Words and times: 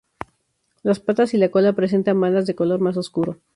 Las 0.81 0.99
patas 0.99 1.35
y 1.35 1.37
la 1.37 1.51
cola 1.51 1.73
presentan 1.73 2.19
bandas 2.19 2.47
de 2.47 2.55
color 2.55 2.79
más 2.79 2.97
oscuro. 2.97 3.37